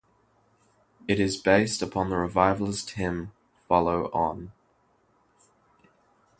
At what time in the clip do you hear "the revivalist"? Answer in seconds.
2.09-2.89